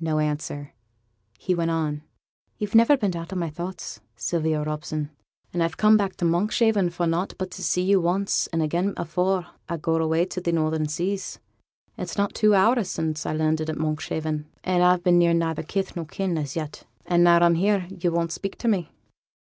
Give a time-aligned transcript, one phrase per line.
[0.00, 0.74] No answer.
[1.38, 2.02] He went on:
[2.58, 5.10] 'Yo've never been out o' my thoughts, Sylvia Robson;
[5.52, 8.94] and I'm come back to Monkshaven for nought but to see you once and again
[8.96, 11.38] afore I go away to the northern seas.
[11.96, 15.94] It's not two hour sin' I landed at Monkshaven, and I've been near neither kith
[15.94, 18.90] nor kin as yet; and now I'm here you won't speak to me.'